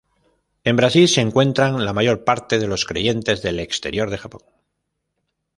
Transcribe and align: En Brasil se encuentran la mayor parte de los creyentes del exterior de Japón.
En 0.63 0.77
Brasil 0.77 1.07
se 1.07 1.21
encuentran 1.21 1.85
la 1.85 1.93
mayor 1.93 2.23
parte 2.23 2.57
de 2.57 2.65
los 2.65 2.85
creyentes 2.85 3.43
del 3.43 3.59
exterior 3.59 4.09
de 4.09 4.17
Japón. 4.17 4.41